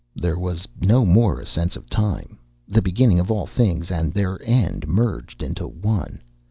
[0.19, 4.39] _There was no more a sense of time; the beginning of all things and their
[4.43, 6.23] end merged into one.